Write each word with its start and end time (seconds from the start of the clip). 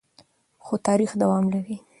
خو 0.65 0.73
تاریخ 0.87 1.11
دوام 1.21 1.45
لري. 1.53 1.75